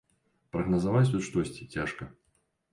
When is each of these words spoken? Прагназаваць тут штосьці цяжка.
Прагназаваць 0.55 1.05
тут 1.13 1.27
штосьці 1.29 1.71
цяжка. 1.79 2.13